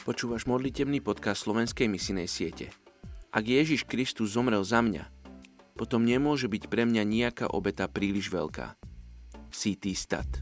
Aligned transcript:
Počúvaš 0.00 0.48
modlitebný 0.48 1.04
podcast 1.04 1.44
slovenskej 1.44 1.84
misinej 1.84 2.24
siete. 2.24 2.72
Ak 3.36 3.44
Ježiš 3.44 3.84
Kristus 3.84 4.32
zomrel 4.32 4.64
za 4.64 4.80
mňa, 4.80 5.12
potom 5.76 6.08
nemôže 6.08 6.48
byť 6.48 6.72
pre 6.72 6.88
mňa 6.88 7.04
nejaká 7.04 7.52
obeta 7.52 7.84
príliš 7.84 8.32
veľká. 8.32 8.80
C.T. 9.52 9.92
Stat 9.92 10.40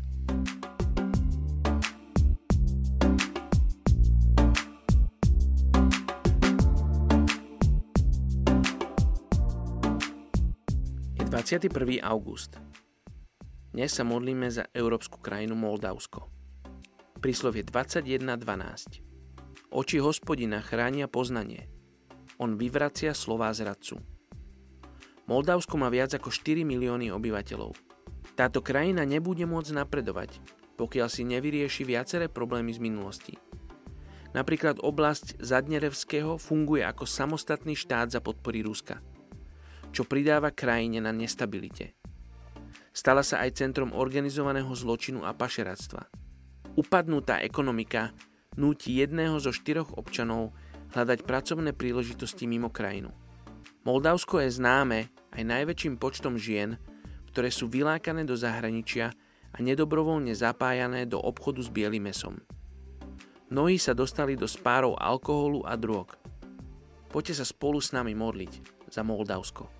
Je 11.18 11.24
21. 11.26 11.98
august. 12.06 12.62
Dnes 13.74 13.90
sa 13.90 14.06
modlíme 14.06 14.46
za 14.54 14.70
európsku 14.70 15.18
krajinu 15.18 15.58
Moldavsko. 15.58 16.30
Príslovie 17.18 17.66
21.12. 17.66 19.17
Oči 19.68 20.00
hospodina 20.00 20.64
chránia 20.64 21.12
poznanie. 21.12 21.68
On 22.40 22.56
vyvracia 22.56 23.12
slová 23.12 23.52
zradcu. 23.52 24.00
Moldavsko 25.28 25.76
má 25.76 25.92
viac 25.92 26.16
ako 26.16 26.32
4 26.32 26.64
milióny 26.64 27.12
obyvateľov. 27.12 27.76
Táto 28.32 28.64
krajina 28.64 29.04
nebude 29.04 29.44
môcť 29.44 29.76
napredovať, 29.76 30.40
pokiaľ 30.80 31.08
si 31.12 31.28
nevyrieši 31.28 31.84
viaceré 31.84 32.32
problémy 32.32 32.72
z 32.72 32.80
minulosti. 32.80 33.34
Napríklad 34.32 34.80
oblasť 34.80 35.36
Zadnerevského 35.36 36.40
funguje 36.40 36.80
ako 36.80 37.04
samostatný 37.04 37.76
štát 37.76 38.08
za 38.08 38.24
podpory 38.24 38.64
Ruska, 38.64 39.04
čo 39.92 40.08
pridáva 40.08 40.48
krajine 40.48 41.04
na 41.04 41.12
nestabilite. 41.12 41.92
Stala 42.96 43.20
sa 43.20 43.44
aj 43.44 43.60
centrom 43.60 43.92
organizovaného 43.92 44.72
zločinu 44.72 45.28
a 45.28 45.36
pašeráctva. 45.36 46.08
Upadnutá 46.72 47.44
ekonomika 47.44 48.16
núti 48.56 48.96
jedného 48.96 49.36
zo 49.42 49.52
štyroch 49.52 49.98
občanov 49.98 50.56
hľadať 50.96 51.26
pracovné 51.28 51.76
príležitosti 51.76 52.48
mimo 52.48 52.72
krajinu. 52.72 53.12
Moldavsko 53.84 54.40
je 54.40 54.50
známe 54.52 55.12
aj 55.34 55.42
najväčším 55.44 56.00
počtom 56.00 56.40
žien, 56.40 56.80
ktoré 57.32 57.52
sú 57.52 57.68
vylákané 57.68 58.24
do 58.24 58.34
zahraničia 58.34 59.12
a 59.52 59.58
nedobrovoľne 59.60 60.32
zapájané 60.32 61.04
do 61.04 61.20
obchodu 61.20 61.60
s 61.60 61.70
bielým 61.72 62.08
mesom. 62.08 62.40
Mnohí 63.48 63.80
sa 63.80 63.96
dostali 63.96 64.36
do 64.36 64.44
spárov 64.44 64.96
alkoholu 65.00 65.64
a 65.64 65.72
drog. 65.72 66.20
Poďte 67.08 67.40
sa 67.40 67.44
spolu 67.48 67.80
s 67.80 67.96
nami 67.96 68.12
modliť 68.12 68.84
za 68.92 69.00
Moldavsko. 69.00 69.72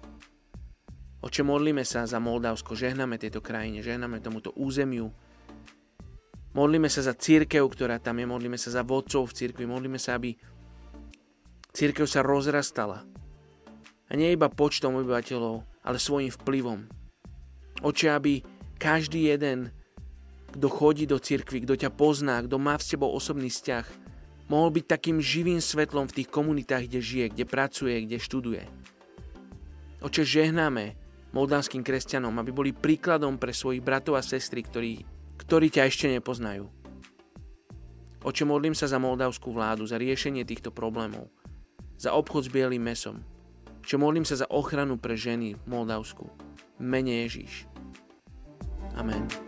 Oče, 1.20 1.44
modlíme 1.44 1.84
sa 1.84 2.08
za 2.08 2.16
Moldavsko, 2.16 2.72
žehname 2.72 3.20
tejto 3.20 3.44
krajine, 3.44 3.84
žehname 3.84 4.24
tomuto 4.24 4.54
územiu, 4.56 5.12
Modlíme 6.58 6.90
sa 6.90 7.06
za 7.06 7.14
církev, 7.14 7.62
ktorá 7.70 8.02
tam 8.02 8.18
je, 8.18 8.26
modlíme 8.26 8.58
sa 8.58 8.74
za 8.74 8.82
vodcov 8.82 9.30
v 9.30 9.36
církvi, 9.38 9.62
modlíme 9.62 9.94
sa, 9.94 10.18
aby 10.18 10.34
církev 11.70 12.02
sa 12.10 12.26
rozrastala. 12.26 13.06
A 14.10 14.18
nie 14.18 14.34
iba 14.34 14.50
počtom 14.50 14.98
obyvateľov, 14.98 15.62
ale 15.86 16.02
svojim 16.02 16.34
vplyvom. 16.34 16.90
Oče, 17.86 18.10
aby 18.10 18.42
každý 18.74 19.30
jeden, 19.30 19.70
kto 20.50 20.66
chodí 20.66 21.06
do 21.06 21.22
církvy, 21.22 21.62
kto 21.62 21.78
ťa 21.78 21.94
pozná, 21.94 22.42
kto 22.42 22.58
má 22.58 22.74
v 22.74 22.86
tebou 22.90 23.14
osobný 23.14 23.54
vzťah, 23.54 23.86
mohol 24.50 24.74
byť 24.74 24.84
takým 24.90 25.22
živým 25.22 25.62
svetlom 25.62 26.10
v 26.10 26.16
tých 26.18 26.28
komunitách, 26.34 26.90
kde 26.90 26.98
žije, 26.98 27.26
kde 27.38 27.44
pracuje, 27.46 28.02
kde 28.02 28.18
študuje. 28.18 28.66
Oče, 30.02 30.26
žehnáme 30.26 30.98
moldavským 31.30 31.86
kresťanom, 31.86 32.34
aby 32.42 32.50
boli 32.50 32.70
príkladom 32.74 33.38
pre 33.38 33.54
svojich 33.54 33.78
bratov 33.78 34.18
a 34.18 34.26
sestry, 34.26 34.66
ktorí 34.66 35.17
ktorí 35.38 35.70
ťa 35.70 35.86
ešte 35.86 36.06
nepoznajú. 36.10 36.68
Oče, 38.26 38.44
modlím 38.44 38.74
sa 38.74 38.90
za 38.90 38.98
moldavskú 38.98 39.54
vládu, 39.54 39.86
za 39.86 39.96
riešenie 39.96 40.42
týchto 40.42 40.74
problémov, 40.74 41.30
za 41.94 42.12
obchod 42.12 42.50
s 42.50 42.52
bielým 42.52 42.82
mesom. 42.82 43.22
Oče, 43.86 43.96
modlím 43.96 44.26
sa 44.26 44.36
za 44.36 44.46
ochranu 44.50 44.98
pre 44.98 45.14
ženy 45.14 45.54
v 45.54 45.64
Moldavsku. 45.64 46.26
Mene 46.82 47.24
Ježíš. 47.24 47.64
Amen. 48.98 49.47